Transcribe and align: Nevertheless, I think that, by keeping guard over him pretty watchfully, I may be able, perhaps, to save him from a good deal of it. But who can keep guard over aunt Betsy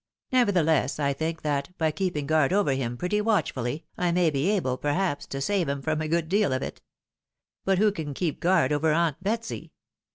Nevertheless, 0.31 0.97
I 0.97 1.13
think 1.13 1.43
that, 1.43 1.77
by 1.77 1.91
keeping 1.91 2.25
guard 2.25 2.51
over 2.51 2.71
him 2.71 2.97
pretty 2.97 3.21
watchfully, 3.21 3.85
I 3.99 4.11
may 4.11 4.31
be 4.31 4.49
able, 4.49 4.75
perhaps, 4.79 5.27
to 5.27 5.39
save 5.39 5.69
him 5.69 5.83
from 5.83 6.01
a 6.01 6.07
good 6.07 6.27
deal 6.27 6.53
of 6.53 6.63
it. 6.63 6.81
But 7.65 7.77
who 7.77 7.91
can 7.91 8.15
keep 8.15 8.39
guard 8.39 8.73
over 8.73 8.91
aunt 8.91 9.21
Betsy 9.21 9.73